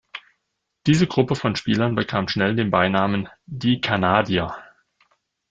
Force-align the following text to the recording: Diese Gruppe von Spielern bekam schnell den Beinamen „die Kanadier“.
Diese 0.87 1.05
Gruppe 1.05 1.35
von 1.35 1.55
Spielern 1.55 1.93
bekam 1.93 2.27
schnell 2.27 2.55
den 2.55 2.71
Beinamen 2.71 3.29
„die 3.45 3.81
Kanadier“. 3.81 4.55